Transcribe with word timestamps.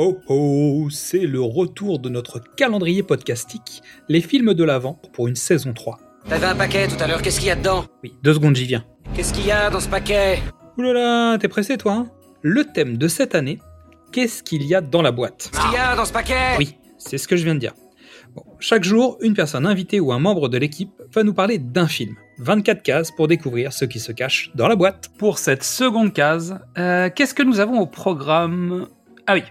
ho 0.00 0.18
ho, 0.28 0.88
c'est 0.88 1.26
le 1.26 1.42
retour 1.42 1.98
de 1.98 2.08
notre 2.08 2.40
calendrier 2.56 3.02
podcastique, 3.02 3.82
les 4.08 4.22
films 4.22 4.54
de 4.54 4.64
l'Avent 4.64 4.98
pour 5.12 5.28
une 5.28 5.36
saison 5.36 5.74
3. 5.74 5.98
T'avais 6.26 6.46
un 6.46 6.54
paquet 6.54 6.88
tout 6.88 6.96
à 7.00 7.06
l'heure, 7.06 7.20
qu'est-ce 7.20 7.38
qu'il 7.38 7.48
y 7.48 7.50
a 7.50 7.54
dedans? 7.54 7.84
Oui, 8.02 8.14
deux 8.22 8.32
secondes, 8.32 8.56
j'y 8.56 8.64
viens. 8.64 8.82
Qu'est-ce 9.14 9.34
qu'il 9.34 9.44
y 9.44 9.52
a 9.52 9.68
dans 9.68 9.80
ce 9.80 9.90
paquet? 9.90 10.38
Oulala, 10.78 11.36
t'es 11.38 11.48
pressé 11.48 11.76
toi 11.76 11.92
hein? 11.92 12.06
Le 12.40 12.64
thème 12.64 12.96
de 12.96 13.08
cette 13.08 13.34
année, 13.34 13.58
qu'est-ce 14.10 14.42
qu'il 14.42 14.62
y 14.62 14.74
a 14.74 14.80
dans 14.80 15.02
la 15.02 15.12
boîte? 15.12 15.50
Qu'est-ce 15.52 15.66
qu'il 15.66 15.74
y 15.74 15.76
a 15.76 15.94
dans 15.94 16.06
ce 16.06 16.12
paquet? 16.14 16.56
Oui, 16.56 16.76
c'est 16.96 17.18
ce 17.18 17.28
que 17.28 17.36
je 17.36 17.44
viens 17.44 17.54
de 17.54 17.60
dire. 17.60 17.74
Bon, 18.34 18.44
chaque 18.58 18.84
jour, 18.84 19.18
une 19.20 19.34
personne 19.34 19.66
invitée 19.66 20.00
ou 20.00 20.12
un 20.12 20.18
membre 20.18 20.48
de 20.48 20.56
l'équipe 20.56 20.92
va 21.12 21.24
nous 21.24 21.34
parler 21.34 21.58
d'un 21.58 21.88
film. 21.88 22.14
24 22.38 22.82
cases 22.82 23.10
pour 23.10 23.28
découvrir 23.28 23.74
ce 23.74 23.84
qui 23.84 24.00
se 24.00 24.12
cache 24.12 24.50
dans 24.54 24.66
la 24.66 24.76
boîte. 24.76 25.10
Pour 25.18 25.38
cette 25.38 25.62
seconde 25.62 26.14
case, 26.14 26.58
euh, 26.78 27.10
qu'est-ce 27.14 27.34
que 27.34 27.42
nous 27.42 27.60
avons 27.60 27.80
au 27.80 27.86
programme? 27.86 28.88
Ah 29.30 29.34
oui. 29.34 29.44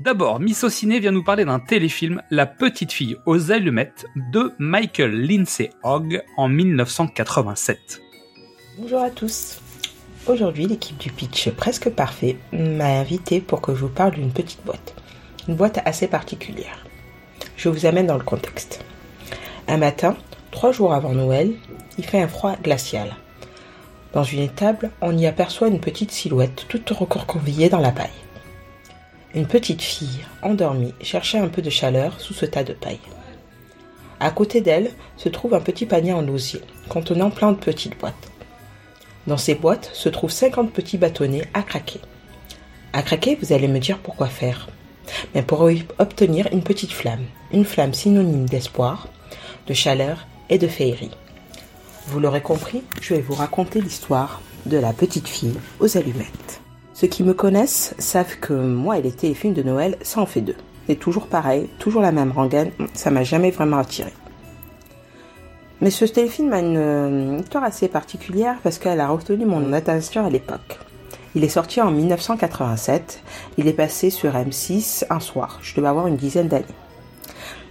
D'abord, 0.00 0.40
Miss 0.40 0.66
Ciné 0.68 0.98
vient 0.98 1.10
nous 1.10 1.22
parler 1.22 1.44
d'un 1.44 1.58
téléfilm, 1.58 2.22
La 2.30 2.46
petite 2.46 2.90
fille 2.90 3.18
aux 3.26 3.52
allumettes, 3.52 4.06
de 4.32 4.54
Michael 4.58 5.10
Lindsay 5.10 5.68
Hogg 5.82 6.22
en 6.38 6.48
1987. 6.48 8.00
Bonjour 8.78 9.02
à 9.02 9.10
tous. 9.10 9.58
Aujourd'hui, 10.26 10.64
l'équipe 10.64 10.96
du 10.96 11.10
pitch 11.10 11.50
presque 11.50 11.90
parfait 11.90 12.38
m'a 12.50 12.98
invité 12.98 13.42
pour 13.42 13.60
que 13.60 13.74
je 13.74 13.80
vous 13.80 13.90
parle 13.90 14.12
d'une 14.12 14.32
petite 14.32 14.64
boîte. 14.64 14.94
Une 15.48 15.54
boîte 15.56 15.80
assez 15.84 16.06
particulière. 16.06 16.86
Je 17.58 17.68
vous 17.68 17.84
amène 17.84 18.06
dans 18.06 18.16
le 18.16 18.24
contexte. 18.24 18.86
Un 19.68 19.76
matin, 19.76 20.16
trois 20.50 20.72
jours 20.72 20.94
avant 20.94 21.12
Noël, 21.12 21.52
il 21.98 22.06
fait 22.06 22.22
un 22.22 22.28
froid 22.28 22.56
glacial. 22.62 23.14
Dans 24.14 24.24
une 24.24 24.40
étable, 24.40 24.92
on 25.02 25.14
y 25.14 25.26
aperçoit 25.26 25.68
une 25.68 25.80
petite 25.80 26.10
silhouette 26.10 26.64
toute 26.70 26.88
recroquevillée 26.88 27.68
dans 27.68 27.80
la 27.80 27.92
paille. 27.92 28.25
Une 29.34 29.46
petite 29.46 29.82
fille, 29.82 30.24
endormie, 30.42 30.94
cherchait 31.02 31.38
un 31.38 31.48
peu 31.48 31.60
de 31.60 31.70
chaleur 31.70 32.20
sous 32.20 32.32
ce 32.32 32.46
tas 32.46 32.64
de 32.64 32.72
paille. 32.72 33.00
À 34.18 34.30
côté 34.30 34.60
d'elle 34.60 34.90
se 35.16 35.28
trouve 35.28 35.54
un 35.54 35.60
petit 35.60 35.84
panier 35.84 36.12
en 36.12 36.26
osier, 36.28 36.62
contenant 36.88 37.30
plein 37.30 37.52
de 37.52 37.58
petites 37.58 37.98
boîtes. 37.98 38.30
Dans 39.26 39.36
ces 39.36 39.54
boîtes 39.54 39.90
se 39.92 40.08
trouvent 40.08 40.30
50 40.30 40.72
petits 40.72 40.96
bâtonnets 40.96 41.48
à 41.52 41.62
craquer. 41.62 42.00
À 42.92 43.02
craquer, 43.02 43.36
vous 43.40 43.52
allez 43.52 43.68
me 43.68 43.78
dire 43.78 43.98
pourquoi 43.98 44.28
faire. 44.28 44.68
Mais 45.34 45.42
pour 45.42 45.68
obtenir 45.98 46.48
une 46.52 46.62
petite 46.62 46.92
flamme, 46.92 47.26
une 47.52 47.64
flamme 47.64 47.94
synonyme 47.94 48.48
d'espoir, 48.48 49.08
de 49.66 49.74
chaleur 49.74 50.26
et 50.48 50.58
de 50.58 50.68
féerie. 50.68 51.10
Vous 52.06 52.20
l'aurez 52.20 52.40
compris, 52.40 52.84
je 53.02 53.14
vais 53.14 53.20
vous 53.20 53.34
raconter 53.34 53.80
l'histoire 53.80 54.40
de 54.64 54.78
la 54.78 54.92
petite 54.92 55.28
fille 55.28 55.58
aux 55.80 55.96
allumettes. 55.96 56.45
Ceux 56.98 57.08
qui 57.08 57.24
me 57.24 57.34
connaissent 57.34 57.94
savent 57.98 58.38
que 58.40 58.54
moi 58.54 58.96
et 58.96 59.02
les 59.02 59.12
téléfilms 59.12 59.52
de 59.52 59.62
Noël, 59.62 59.98
ça 60.00 60.22
en 60.22 60.24
fait 60.24 60.40
deux. 60.40 60.56
C'est 60.86 60.98
toujours 60.98 61.26
pareil, 61.26 61.68
toujours 61.78 62.00
la 62.00 62.10
même 62.10 62.32
rengaine, 62.32 62.70
ça 62.94 63.10
m'a 63.10 63.22
jamais 63.22 63.50
vraiment 63.50 63.76
attiré. 63.76 64.14
Mais 65.82 65.90
ce 65.90 66.06
téléfilm 66.06 66.54
a 66.54 66.60
une 66.60 67.40
histoire 67.40 67.64
assez 67.64 67.88
particulière 67.88 68.56
parce 68.62 68.78
qu'elle 68.78 69.00
a 69.00 69.08
retenu 69.08 69.44
mon 69.44 69.74
attention 69.74 70.24
à 70.24 70.30
l'époque. 70.30 70.78
Il 71.34 71.44
est 71.44 71.50
sorti 71.50 71.82
en 71.82 71.90
1987, 71.90 73.22
il 73.58 73.68
est 73.68 73.74
passé 73.74 74.08
sur 74.08 74.32
M6 74.32 75.04
un 75.10 75.20
soir, 75.20 75.58
je 75.60 75.74
devais 75.74 75.88
avoir 75.88 76.06
une 76.06 76.16
dizaine 76.16 76.48
d'années. 76.48 76.64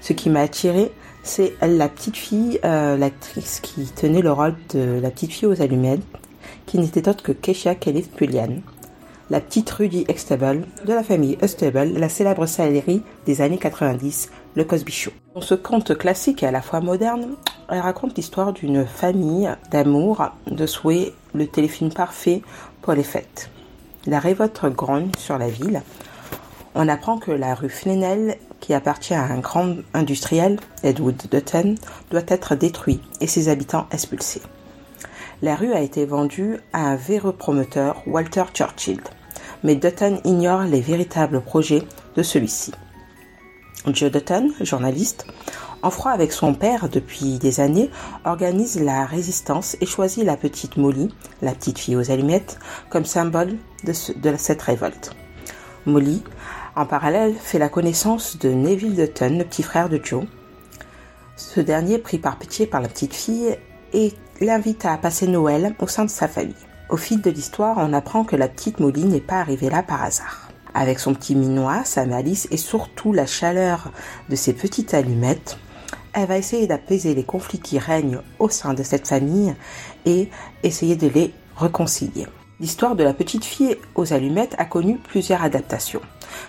Ce 0.01 0.13
qui 0.13 0.29
m'a 0.29 0.41
attiré, 0.41 0.91
c'est 1.23 1.55
la 1.63 1.89
petite 1.89 2.17
fille, 2.17 2.59
euh, 2.63 2.95
l'actrice 2.95 3.59
qui 3.59 3.87
tenait 3.87 4.21
le 4.21 4.31
rôle 4.31 4.53
de 4.75 4.99
la 5.01 5.09
petite 5.09 5.31
fille 5.31 5.47
aux 5.47 5.63
allumettes, 5.63 6.05
qui 6.67 6.77
n'était 6.77 7.09
autre 7.09 7.23
que 7.23 7.31
Keisha 7.31 7.73
Kelly 7.73 8.03
Pullian, 8.03 8.61
la 9.29 9.41
petite 9.41 9.69
Rudy 9.71 10.05
Extable 10.07 10.65
de 10.85 10.93
la 10.93 11.03
famille 11.03 11.37
Estable, 11.41 11.93
la 11.97 12.09
célèbre 12.09 12.45
série 12.45 13.01
des 13.25 13.41
années 13.41 13.57
90, 13.57 14.29
le 14.55 14.63
Cosby 14.63 14.91
Show. 14.91 15.11
Dans 15.33 15.41
ce 15.41 15.55
conte 15.55 15.97
classique 15.97 16.43
et 16.43 16.47
à 16.47 16.51
la 16.51 16.61
fois 16.61 16.79
moderne, 16.79 17.35
elle 17.69 17.79
raconte 17.79 18.15
l'histoire 18.15 18.53
d'une 18.53 18.85
famille 18.85 19.49
d'amour, 19.71 20.29
de 20.47 20.65
souhait, 20.67 21.13
le 21.33 21.47
téléfilm 21.47 21.91
parfait 21.91 22.41
pour 22.81 22.93
les 22.93 23.03
fêtes. 23.03 23.49
La 24.05 24.19
révolte 24.19 24.65
grogne 24.65 25.09
sur 25.17 25.37
la 25.37 25.49
ville. 25.49 25.81
On 26.75 26.87
apprend 26.87 27.17
que 27.17 27.31
la 27.31 27.55
rue 27.55 27.69
Flenel, 27.69 28.37
qui 28.59 28.73
appartient 28.73 29.15
à 29.15 29.23
un 29.23 29.39
grand 29.39 29.75
industriel, 29.93 30.59
Edward 30.83 31.15
Dutton, 31.31 31.75
doit 32.11 32.21
être 32.27 32.55
détruite 32.55 33.01
et 33.21 33.27
ses 33.27 33.49
habitants 33.49 33.87
expulsés. 33.91 34.41
La 35.41 35.55
rue 35.55 35.73
a 35.73 35.81
été 35.81 36.05
vendue 36.05 36.59
à 36.71 36.87
un 36.87 36.95
véreux 36.95 37.33
promoteur, 37.33 38.01
Walter 38.07 38.43
Churchill, 38.53 39.01
mais 39.63 39.75
Dutton 39.75 40.21
ignore 40.23 40.63
les 40.63 40.79
véritables 40.79 41.41
projets 41.41 41.83
de 42.15 42.23
celui-ci. 42.23 42.71
Joe 43.87 44.09
Dutton, 44.11 44.51
journaliste, 44.61 45.27
en 45.81 45.89
froid 45.89 46.11
avec 46.11 46.31
son 46.31 46.53
père 46.53 46.89
depuis 46.89 47.37
des 47.37 47.59
années, 47.59 47.91
organise 48.23 48.81
la 48.81 49.05
résistance 49.05 49.75
et 49.81 49.85
choisit 49.85 50.23
la 50.23 50.37
petite 50.37 50.77
Molly, 50.77 51.13
la 51.41 51.51
petite 51.51 51.79
fille 51.79 51.97
aux 51.97 52.11
allumettes, 52.11 52.57
comme 52.89 53.05
symbole 53.05 53.57
de, 53.83 53.93
cette 54.37 54.61
révolte. 54.61 55.11
Molly, 55.85 56.23
en 56.75 56.85
parallèle, 56.85 57.35
fait 57.35 57.59
la 57.59 57.69
connaissance 57.69 58.39
de 58.39 58.49
Neville 58.49 58.95
Dutton, 58.95 59.37
le 59.37 59.43
petit 59.43 59.63
frère 59.63 59.89
de 59.89 59.99
Joe. 60.01 60.25
Ce 61.35 61.59
dernier, 61.59 61.99
pris 61.99 62.17
par 62.17 62.39
pitié 62.39 62.65
par 62.65 62.81
la 62.81 62.87
petite 62.87 63.13
fille, 63.13 63.57
et 63.95 64.13
l'invite 64.41 64.85
à 64.85 64.97
passer 64.97 65.25
Noël 65.25 65.73
au 65.79 65.87
sein 65.87 66.05
de 66.05 66.09
sa 66.09 66.27
famille. 66.27 66.53
Au 66.89 66.97
fil 66.97 67.21
de 67.21 67.31
l'histoire, 67.31 67.77
on 67.79 67.93
apprend 67.93 68.25
que 68.25 68.35
la 68.35 68.47
petite 68.47 68.79
Molly 68.79 69.05
n'est 69.05 69.21
pas 69.21 69.39
arrivée 69.39 69.69
là 69.69 69.81
par 69.81 70.03
hasard. 70.03 70.49
Avec 70.73 70.99
son 70.99 71.13
petit 71.13 71.33
minois, 71.33 71.83
sa 71.85 72.05
malice 72.05 72.47
et 72.51 72.57
surtout 72.57 73.13
la 73.13 73.25
chaleur 73.25 73.91
de 74.29 74.35
ses 74.35 74.53
petites 74.53 74.93
allumettes, 74.93 75.57
elle 76.13 76.27
va 76.27 76.37
essayer 76.37 76.67
d'apaiser 76.67 77.15
les 77.15 77.23
conflits 77.23 77.59
qui 77.59 77.79
règnent 77.79 78.19
au 78.39 78.49
sein 78.49 78.73
de 78.73 78.83
cette 78.83 79.07
famille 79.07 79.55
et 80.05 80.29
essayer 80.63 80.95
de 80.95 81.07
les 81.07 81.33
réconcilier. 81.57 82.27
L'histoire 82.59 82.95
de 82.95 83.03
la 83.03 83.13
petite 83.13 83.45
fille 83.45 83.77
aux 83.95 84.13
allumettes 84.13 84.55
a 84.57 84.65
connu 84.65 84.97
plusieurs 84.97 85.43
adaptations. 85.43 86.01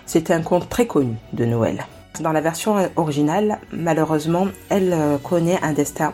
C'est 0.05 0.31
un 0.31 0.41
conte 0.41 0.69
très 0.69 0.87
connu 0.87 1.15
de 1.33 1.45
Noël. 1.45 1.85
Dans 2.19 2.31
la 2.31 2.41
version 2.41 2.89
originale, 2.95 3.59
malheureusement, 3.71 4.47
elle 4.69 4.93
euh, 4.93 5.17
connaît 5.17 5.59
un 5.61 5.73
destin 5.73 6.13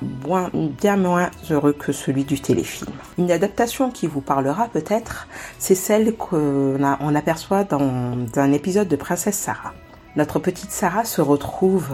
bien 0.82 0.98
moins 0.98 1.30
heureux 1.50 1.74
que 1.74 1.92
celui 1.92 2.26
du 2.26 2.42
téléfilm. 2.42 2.92
Une 3.18 3.32
adaptation 3.32 3.90
qui 3.90 4.08
vous 4.08 4.20
parlera 4.20 4.68
peut-être, 4.68 5.28
c'est 5.60 5.76
celle 5.76 6.16
qu'on 6.16 7.16
aperçoit 7.16 7.64
dans 7.64 8.18
un 8.36 8.52
épisode 8.52 8.88
de 8.88 8.96
Princesse 8.96 9.38
Sarah. 9.38 9.74
Notre 10.16 10.40
petite 10.40 10.72
Sarah 10.72 11.06
se 11.06 11.22
retrouve 11.22 11.90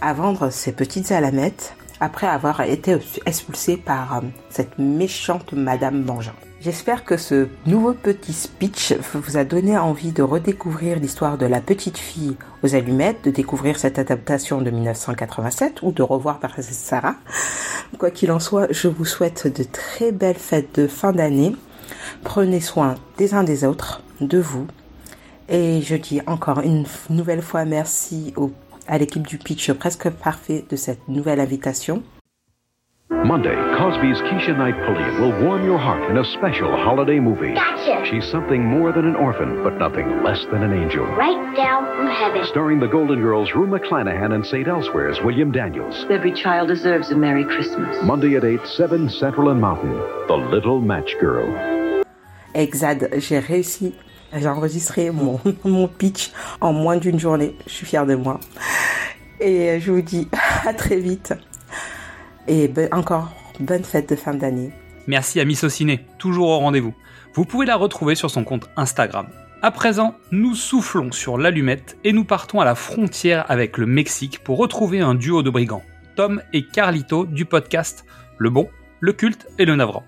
à 0.00 0.12
vendre 0.12 0.50
ses 0.50 0.72
petites 0.72 1.10
alamettes 1.10 1.74
après 2.00 2.28
avoir 2.28 2.60
été 2.60 2.96
expulsée 3.26 3.76
par 3.76 4.18
euh, 4.18 4.20
cette 4.50 4.78
méchante 4.78 5.52
Madame 5.52 6.02
Bangin. 6.02 6.34
J'espère 6.60 7.04
que 7.04 7.16
ce 7.16 7.46
nouveau 7.66 7.92
petit 7.92 8.32
speech 8.32 8.92
vous 9.14 9.36
a 9.36 9.44
donné 9.44 9.78
envie 9.78 10.10
de 10.10 10.24
redécouvrir 10.24 10.98
l'histoire 10.98 11.38
de 11.38 11.46
la 11.46 11.60
petite 11.60 11.98
fille 11.98 12.36
aux 12.64 12.74
allumettes, 12.74 13.22
de 13.22 13.30
découvrir 13.30 13.78
cette 13.78 14.00
adaptation 14.00 14.60
de 14.60 14.70
1987 14.70 15.82
ou 15.82 15.92
de 15.92 16.02
revoir 16.02 16.40
Princesse 16.40 16.76
Sarah. 16.76 17.14
Quoi 17.98 18.10
qu'il 18.10 18.32
en 18.32 18.40
soit, 18.40 18.66
je 18.72 18.88
vous 18.88 19.04
souhaite 19.04 19.46
de 19.46 19.62
très 19.62 20.10
belles 20.10 20.34
fêtes 20.34 20.80
de 20.80 20.88
fin 20.88 21.12
d'année. 21.12 21.54
Prenez 22.24 22.60
soin 22.60 22.96
des 23.18 23.34
uns 23.34 23.44
des 23.44 23.64
autres, 23.64 24.02
de 24.20 24.38
vous. 24.38 24.66
Et 25.48 25.80
je 25.80 25.94
dis 25.94 26.20
encore 26.26 26.58
une 26.60 26.86
nouvelle 27.08 27.42
fois 27.42 27.66
merci 27.66 28.34
à 28.88 28.98
l'équipe 28.98 29.26
du 29.26 29.38
pitch 29.38 29.70
presque 29.74 30.10
parfait 30.10 30.64
de 30.68 30.74
cette 30.74 31.06
nouvelle 31.06 31.38
invitation. 31.38 32.02
Monday, 33.10 33.54
Cosby's 33.78 34.20
Keisha 34.20 34.54
Knight 34.54 34.74
Pulliam 34.84 35.18
will 35.18 35.42
warm 35.42 35.64
your 35.64 35.78
heart 35.78 36.10
in 36.10 36.18
a 36.18 36.24
special 36.24 36.70
holiday 36.70 37.18
movie. 37.18 37.54
Gotcha. 37.54 38.04
She's 38.04 38.30
something 38.30 38.62
more 38.62 38.92
than 38.92 39.06
an 39.06 39.16
orphan, 39.16 39.62
but 39.62 39.78
nothing 39.78 40.22
less 40.22 40.44
than 40.52 40.62
an 40.62 40.74
angel. 40.74 41.06
Right 41.16 41.56
down 41.56 41.86
from 41.96 42.06
heaven. 42.06 42.44
Starring 42.44 42.80
the 42.80 42.86
Golden 42.86 43.22
Girls 43.22 43.52
Rue 43.54 43.66
McClanahan 43.66 44.34
and 44.34 44.44
St. 44.44 44.68
Elsewhere's 44.68 45.22
William 45.22 45.50
Daniels. 45.50 46.04
Every 46.10 46.32
child 46.34 46.68
deserves 46.68 47.10
a 47.10 47.16
Merry 47.16 47.44
Christmas. 47.44 47.96
Monday 48.02 48.36
at 48.36 48.44
8, 48.44 48.60
7 48.66 49.08
Central 49.08 49.48
and 49.48 49.60
Mountain. 49.60 49.94
The 50.26 50.36
Little 50.36 50.82
Match 50.82 51.16
Girl. 51.18 51.46
Exad, 52.54 53.08
j'ai 53.20 53.38
réussi. 53.38 53.94
J'ai 54.34 54.48
enregistré 54.48 55.10
mon, 55.10 55.40
mon 55.64 55.88
pitch 55.88 56.30
en 56.60 56.74
moins 56.74 56.98
d'une 56.98 57.18
journée. 57.18 57.56
Je 57.66 57.72
suis 57.72 57.86
fière 57.86 58.04
de 58.04 58.16
moi. 58.16 58.38
Et 59.40 59.80
je 59.80 59.92
vous 59.92 60.02
dis 60.02 60.28
à 60.66 60.74
très 60.74 60.98
vite. 60.98 61.32
Et 62.48 62.70
encore, 62.92 63.30
bonne 63.60 63.84
fête 63.84 64.08
de 64.08 64.16
fin 64.16 64.32
d'année. 64.32 64.70
Merci 65.06 65.38
à 65.38 65.44
Miss 65.44 65.68
Ciné, 65.68 66.06
toujours 66.18 66.48
au 66.48 66.58
rendez-vous. 66.58 66.94
Vous 67.34 67.44
pouvez 67.44 67.66
la 67.66 67.76
retrouver 67.76 68.14
sur 68.14 68.30
son 68.30 68.42
compte 68.42 68.70
Instagram. 68.76 69.26
À 69.60 69.70
présent, 69.70 70.14
nous 70.30 70.54
soufflons 70.54 71.12
sur 71.12 71.36
l'allumette 71.36 71.98
et 72.04 72.12
nous 72.12 72.24
partons 72.24 72.60
à 72.60 72.64
la 72.64 72.74
frontière 72.74 73.44
avec 73.50 73.76
le 73.76 73.86
Mexique 73.86 74.38
pour 74.44 74.56
retrouver 74.56 75.00
un 75.00 75.14
duo 75.14 75.42
de 75.42 75.50
brigands, 75.50 75.82
Tom 76.16 76.42
et 76.52 76.64
Carlito 76.64 77.26
du 77.26 77.44
podcast 77.44 78.06
Le 78.38 78.48
Bon, 78.48 78.68
Le 79.00 79.12
Culte 79.12 79.46
et 79.58 79.66
Le 79.66 79.76
Navrant. 79.76 80.04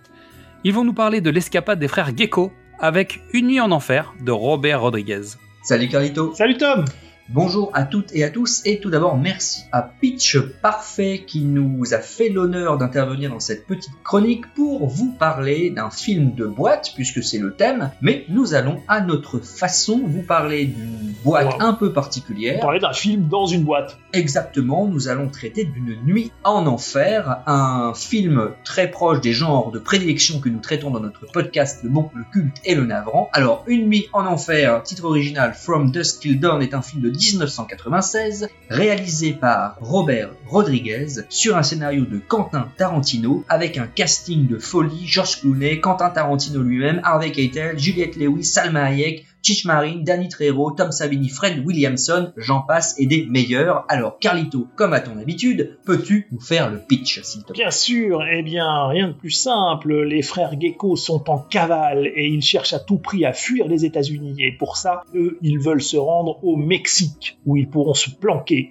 Ils 0.64 0.72
vont 0.72 0.84
nous 0.84 0.94
parler 0.94 1.20
de 1.20 1.31
l'escapade 1.31 1.78
des 1.78 1.88
frères 1.88 2.16
Gecko 2.16 2.52
avec 2.78 3.22
Une 3.34 3.48
nuit 3.48 3.60
en 3.60 3.70
enfer 3.70 4.14
de 4.25 4.32
Robert 4.32 4.81
Rodriguez. 4.81 5.36
Salut 5.62 5.88
Carlito. 5.88 6.34
Salut 6.34 6.56
Tom 6.56 6.84
Bonjour 7.32 7.71
à 7.75 7.85
toutes 7.85 8.12
et 8.12 8.25
à 8.25 8.31
tous 8.31 8.61
et 8.65 8.81
tout 8.81 8.91
d'abord 8.91 9.17
merci 9.17 9.62
à 9.71 9.82
Pitch 9.82 10.37
Parfait 10.62 11.23
qui 11.25 11.43
nous 11.44 11.94
a 11.94 11.99
fait 11.99 12.29
l'honneur 12.29 12.77
d'intervenir 12.77 13.31
dans 13.31 13.38
cette 13.38 13.69
petite 13.69 13.93
chronique 14.03 14.53
pour 14.55 14.88
vous 14.88 15.12
parler 15.12 15.71
d'un 15.71 15.91
film 15.91 16.35
de 16.35 16.44
boîte 16.47 16.91
puisque 16.97 17.23
c'est 17.23 17.38
le 17.38 17.55
thème, 17.55 17.93
mais 18.03 18.25
nous 18.31 18.55
allons 18.55 18.81
à 18.88 19.00
notre 19.00 19.38
façon 19.38 20.00
vous 20.05 20.23
parler 20.23 20.65
d'une 20.67 21.12
boîte 21.23 21.47
Wow. 21.55 21.61
un 21.61 21.73
peu 21.75 21.93
particulière. 21.93 22.59
parler 22.61 22.81
d'un 22.81 22.93
film 22.93 23.29
dans 23.29 23.47
une 23.47 23.62
boîte. 23.62 23.97
Exactement, 24.12 24.88
nous 24.88 25.06
allons 25.06 25.29
traiter 25.29 25.65
d'une 25.65 26.03
nuit 26.05 26.32
en 26.43 26.67
enfer, 26.67 27.43
un 27.47 27.93
film 27.94 28.50
très 28.65 28.91
proche 28.91 29.21
des 29.21 29.32
genres 29.32 29.71
de 29.71 29.79
prédilection 29.79 30.41
que 30.41 30.49
nous 30.49 30.59
traitons 30.59 30.91
dans 30.91 31.00
notre 31.00 31.27
podcast 31.31 31.81
Le 31.85 31.91
Bon, 31.91 32.11
le 32.15 32.25
Culte 32.32 32.56
et 32.65 32.75
le 32.75 32.87
Navrant. 32.87 33.31
Alors, 33.32 33.62
Une 33.69 33.87
nuit 33.88 34.09
en 34.12 34.27
enfer, 34.27 34.82
titre 34.82 35.05
original 35.05 35.55
From 35.55 35.93
Dusk 35.93 36.21
Till 36.23 36.41
Dawn 36.41 36.61
est 36.62 36.75
un 36.75 36.82
film 36.82 37.03
de 37.03 37.11
1996, 37.20 38.49
réalisé 38.70 39.32
par 39.32 39.76
Robert 39.81 40.31
Rodriguez 40.46 41.06
sur 41.28 41.56
un 41.56 41.62
scénario 41.62 42.05
de 42.06 42.19
Quentin 42.19 42.69
Tarantino 42.76 43.44
avec 43.49 43.76
un 43.76 43.87
casting 43.87 44.46
de 44.49 44.58
folie, 44.58 45.06
George 45.06 45.40
Clooney, 45.40 45.81
Quentin 45.81 46.11
Tarantino 46.11 46.62
lui-même, 46.62 47.00
Harvey 47.05 47.31
Keitel, 47.31 47.78
Juliette 47.78 48.17
Lewis, 48.17 48.44
Salma 48.44 48.84
Hayek, 48.84 49.26
Chich 49.42 49.64
Marine, 49.64 50.04
Danny 50.04 50.28
Trejo, 50.28 50.70
Tom 50.72 50.92
Savini, 50.92 51.28
Fred 51.28 51.64
Williamson, 51.64 52.32
j'en 52.37 52.60
passe 52.60 52.94
et 52.98 53.06
des 53.06 53.26
meilleurs. 53.26 53.84
Alors 53.88 54.19
Carlito, 54.19 54.66
comme 54.76 54.92
à 54.92 55.00
ton 55.00 55.19
habitude, 55.19 55.78
peux-tu 55.84 56.28
nous 56.31 56.40
faire 56.40 56.70
le 56.70 56.78
pitch 56.78 57.22
s'il 57.22 57.42
te 57.42 57.52
plaît? 57.52 57.62
Bien 57.62 57.70
sûr, 57.70 58.22
eh 58.31 58.42
bien, 58.42 58.87
rien 58.87 59.08
de 59.08 59.12
plus 59.12 59.31
simple. 59.31 60.02
Les 60.04 60.22
frères 60.22 60.60
Gecko 60.60 60.96
sont 60.96 61.31
en 61.31 61.38
cavale 61.38 62.06
et 62.06 62.26
ils 62.26 62.42
cherchent 62.42 62.75
à 62.75 62.78
tout 62.78 62.98
prix 62.98 63.25
à 63.25 63.32
fuir 63.32 63.66
les 63.66 63.84
États-Unis. 63.84 64.37
Et 64.38 64.52
pour 64.52 64.76
ça, 64.76 65.02
eux, 65.14 65.38
ils 65.43 65.58
veulent 65.58 65.82
se 65.82 65.96
rendre 65.96 66.44
au 66.44 66.56
Mexique, 66.56 67.38
où 67.46 67.56
ils 67.56 67.69
pourront 67.69 67.94
se 67.94 68.10
planquer. 68.10 68.70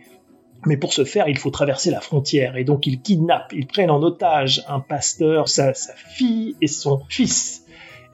Mais 0.66 0.76
pour 0.76 0.92
ce 0.92 1.06
faire, 1.06 1.30
il 1.30 1.38
faut 1.38 1.52
traverser 1.52 1.90
la 1.90 2.02
frontière. 2.02 2.58
Et 2.58 2.66
donc, 2.66 2.86
ils 2.86 3.02
kidnappent, 3.02 3.54
ils 3.54 3.66
prennent 3.66 3.92
en 3.92 4.04
otage 4.04 4.64
un 4.68 4.82
pasteur, 4.82 5.48
sa 5.48 5.74
fille 5.74 6.56
et 6.62 6.68
son 6.68 7.02
fils. 7.08 7.64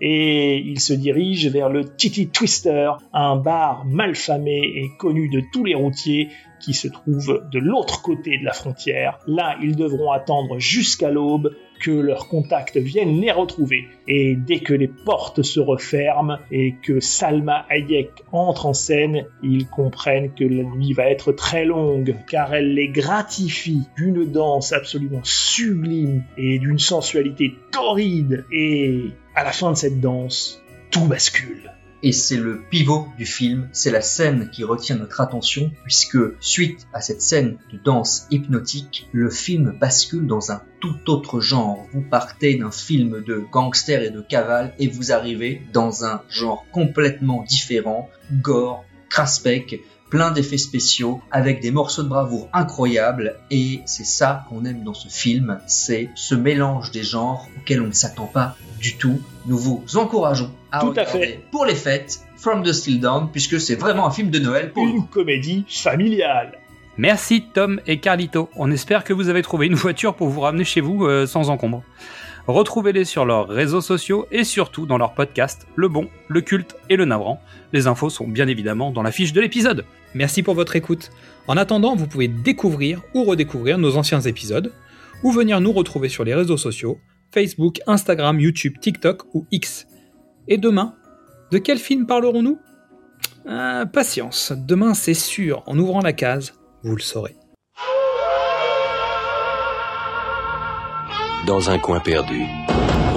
Et 0.02 0.58
ils 0.58 0.80
se 0.80 0.94
dirigent 0.94 1.50
vers 1.50 1.70
le 1.70 1.86
Titty 1.86 2.28
Twister, 2.28 2.92
un 3.14 3.36
bar 3.38 3.86
malfamé 3.86 4.60
et 4.60 4.90
connu 4.98 5.30
de 5.30 5.42
tous 5.54 5.64
les 5.64 5.76
routiers 5.76 6.30
qui 6.60 6.74
se 6.74 6.88
trouve 6.88 7.44
de 7.52 7.60
l'autre 7.60 8.02
côté 8.02 8.38
de 8.38 8.44
la 8.44 8.54
frontière. 8.54 9.20
Là, 9.28 9.56
ils 9.62 9.76
devront 9.76 10.12
attendre 10.12 10.60
jusqu'à 10.60 11.12
l'aube 11.12 11.54
que 11.80 11.92
leurs 11.92 12.28
contacts 12.28 12.78
viennent 12.78 13.20
les 13.22 13.32
retrouver. 13.32 13.86
Et 14.08 14.36
dès 14.36 14.60
que 14.60 14.74
les 14.74 14.88
portes 14.88 15.44
se 15.44 15.60
referment 15.60 16.40
et 16.52 16.76
que 16.82 17.00
Salma 17.00 17.66
Hayek 17.70 18.10
entre 18.32 18.66
en 18.66 18.74
scène, 18.74 19.26
ils 19.44 19.68
comprennent 19.68 20.34
que 20.34 20.44
la 20.44 20.64
nuit 20.64 20.94
va 20.94 21.10
être 21.10 21.32
très 21.32 21.66
longue, 21.66 22.16
car 22.30 22.54
elle 22.54 22.74
les 22.74 22.88
gratifie 22.88 23.84
d'une 23.98 24.26
danse 24.26 24.74
absolument 24.74 25.24
sublime 25.24 26.24
et 26.38 26.60
d'une 26.60 26.80
sensualité 26.80 27.54
torride. 27.72 28.46
Et 28.52 29.12
à 29.36 29.44
la 29.44 29.52
fin 29.52 29.72
de 29.72 29.78
cette 29.78 30.00
danse, 30.00 30.62
tout 30.92 31.06
bascule. 31.06 31.72
Et 32.04 32.12
c'est 32.12 32.38
le 32.38 32.62
pivot 32.70 33.08
du 33.18 33.26
film, 33.26 33.68
c'est 33.74 33.90
la 33.90 34.02
scène 34.02 34.50
qui 34.52 34.64
retient 34.64 34.96
notre 34.96 35.22
attention, 35.22 35.72
puisque 35.84 36.20
suite 36.40 36.88
à 36.94 37.02
cette 37.02 37.22
scène 37.22 37.58
de 37.72 37.80
danse 37.84 38.28
hypnotique, 38.30 39.10
le 39.12 39.30
film 39.30 39.76
bascule 39.80 40.28
dans 40.28 40.52
un 40.52 40.62
tout 40.80 41.10
autre 41.10 41.42
genre. 41.42 41.86
Vous 41.94 42.02
partez 42.02 42.56
d'un 42.56 42.72
film 42.72 43.24
de 43.24 43.44
gangster 43.52 44.04
et 44.04 44.12
de 44.12 44.22
cavale 44.22 44.74
et 44.78 44.88
vous 44.88 45.12
arrivez 45.12 45.64
dans 45.74 46.06
un 46.06 46.22
genre 46.30 46.66
complètement 46.72 47.44
différent, 47.44 48.10
gore, 48.42 48.86
craspec, 49.10 49.82
plein 50.16 50.32
d'effets 50.32 50.58
spéciaux, 50.58 51.20
avec 51.30 51.60
des 51.60 51.72
morceaux 51.72 52.02
de 52.02 52.08
bravoure 52.08 52.48
incroyables, 52.54 53.36
et 53.52 53.82
c'est 53.86 54.06
ça 54.06 54.46
qu'on 54.48 54.64
aime 54.64 54.82
dans 54.82 54.94
ce 54.94 55.10
film, 55.10 55.60
c'est 55.68 56.10
ce 56.16 56.36
mélange 56.36 56.92
des 56.92 57.04
genres 57.04 57.50
auquel 57.58 57.82
on 57.82 57.88
ne 57.88 57.92
s'attend 57.92 58.28
pas 58.28 58.56
du 58.80 58.96
tout. 58.96 59.20
Nous 59.46 59.58
vous 59.58 59.84
encourageons 59.96 60.52
à 60.72 60.80
Tout 60.80 60.86
à 60.88 60.90
regarder 61.04 61.20
fait. 61.20 61.44
pour 61.52 61.66
les 61.66 61.76
fêtes 61.76 62.22
From 62.38 62.64
the 62.64 62.72
Still 62.72 63.02
Down, 63.02 63.28
puisque 63.30 63.60
c'est 63.60 63.76
vraiment 63.76 64.08
un 64.08 64.12
film 64.12 64.30
de 64.30 64.40
Noël 64.40 64.72
pour 64.72 64.86
nous. 64.86 64.96
Une 64.96 65.08
comédie 65.08 65.66
familiale. 65.68 66.60
Merci 66.98 67.44
Tom 67.54 67.82
et 67.86 68.00
Carlito. 68.00 68.50
On 68.56 68.72
espère 68.72 69.04
que 69.04 69.12
vous 69.12 69.28
avez 69.28 69.42
trouvé 69.42 69.66
une 69.68 69.76
voiture 69.76 70.16
pour 70.16 70.30
vous 70.30 70.40
ramener 70.40 70.64
chez 70.64 70.80
vous 70.80 71.04
euh, 71.06 71.28
sans 71.28 71.50
encombre. 71.50 71.84
Retrouvez-les 72.48 73.04
sur 73.04 73.26
leurs 73.26 73.50
réseaux 73.50 73.82
sociaux 73.82 74.28
et 74.32 74.46
surtout 74.46 74.86
dans 74.86 74.98
leur 74.98 75.14
podcast 75.14 75.68
Le 75.76 75.90
Bon, 75.90 76.08
Le 76.30 76.40
Culte 76.40 76.78
et 76.90 76.96
Le 76.96 77.04
Navrant. 77.04 77.42
Les 77.74 77.88
infos 77.88 78.10
sont 78.10 78.30
bien 78.30 78.48
évidemment 78.48 78.92
dans 78.92 79.02
la 79.04 79.12
fiche 79.12 79.34
de 79.34 79.42
l'épisode. 79.42 79.84
Merci 80.16 80.44
pour 80.44 80.56
votre 80.56 80.78
écoute. 80.78 81.12
En 81.46 81.58
attendant, 81.58 81.94
vous 81.94 82.08
pouvez 82.08 82.30
découvrir 82.30 83.02
ou 83.14 83.26
redécouvrir 83.26 83.78
nos 83.78 83.98
anciens 83.98 84.22
épisodes 84.22 84.72
ou 85.24 85.32
venir 85.32 85.60
nous 85.60 85.74
retrouver 85.74 86.08
sur 86.08 86.24
les 86.24 86.34
réseaux 86.34 86.58
sociaux 86.58 87.00
Facebook, 87.34 87.82
Instagram, 87.86 88.40
YouTube, 88.40 88.76
TikTok 88.80 89.24
ou 89.34 89.46
X. 89.52 89.88
Et 90.48 90.58
demain, 90.58 90.96
de 91.52 91.58
quel 91.58 91.78
film 91.78 92.08
parlerons-nous? 92.08 92.58
Euh, 93.48 93.86
Patience, 93.86 94.54
demain 94.56 94.94
c'est 94.94 95.14
sûr, 95.14 95.64
en 95.66 95.78
ouvrant 95.78 96.00
la 96.00 96.14
case, 96.14 96.54
vous 96.84 96.96
le 96.96 97.02
saurez. 97.02 97.36
Dans 101.46 101.70
un 101.70 101.78
coin 101.78 102.00
perdu, 102.00 102.42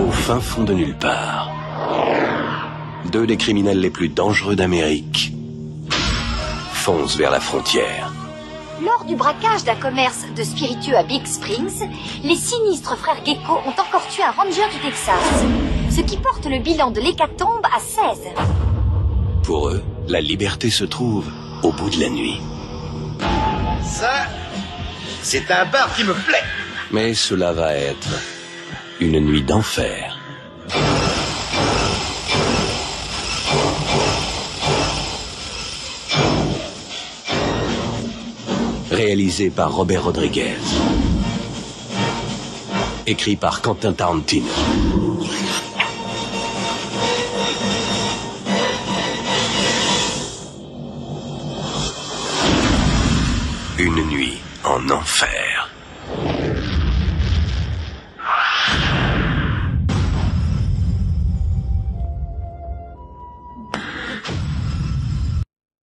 au 0.01 0.11
fin 0.11 0.41
fond 0.41 0.65
de 0.65 0.75
nulle 0.75 0.97
part, 0.97 1.55
deux 3.12 3.27
des 3.27 3.37
criminels 3.37 3.81
les 3.81 3.91
plus 3.91 4.09
dangereux 4.09 4.56
d'Amérique 4.56 5.33
vers 6.96 7.31
la 7.31 7.40
frontière. 7.40 8.11
Lors 8.82 9.05
du 9.05 9.14
braquage 9.14 9.64
d'un 9.64 9.75
commerce 9.75 10.25
de 10.35 10.43
spiritueux 10.43 10.96
à 10.96 11.02
Big 11.02 11.26
Springs, 11.26 11.87
les 12.25 12.35
sinistres 12.35 12.96
frères 12.96 13.22
Gecko 13.27 13.58
ont 13.67 13.79
encore 13.79 14.06
tué 14.08 14.22
un 14.22 14.31
ranger 14.31 14.67
du 14.72 14.81
Texas, 14.81 15.44
ce 15.91 16.01
qui 16.01 16.17
porte 16.17 16.46
le 16.46 16.58
bilan 16.60 16.91
de 16.91 17.01
l'hécatombe 17.01 17.67
à 17.67 17.79
16. 17.79 18.32
Pour 19.43 19.69
eux, 19.69 19.82
la 20.08 20.22
liberté 20.22 20.70
se 20.70 20.84
trouve 20.84 21.27
au 21.63 21.72
bout 21.72 21.91
de 21.91 22.01
la 22.01 22.08
nuit. 22.08 22.41
Ça, 23.84 24.27
c'est 25.22 25.51
un 25.51 25.67
bar 25.67 25.94
qui 25.94 26.05
me 26.05 26.15
plaît. 26.15 26.44
Mais 26.91 27.13
cela 27.13 27.53
va 27.53 27.74
être 27.74 28.08
une 28.98 29.20
nuit 29.20 29.43
d'enfer. 29.43 30.18
Réalisé 38.98 39.50
par 39.50 39.76
Robert 39.76 40.02
Rodriguez. 40.02 40.56
Écrit 43.06 43.36
par 43.36 43.62
Quentin 43.62 43.93
Tarantino. 43.93 44.48
Une 53.78 54.02
nuit 54.08 54.38
en 54.64 54.90
enfer. 54.90 55.57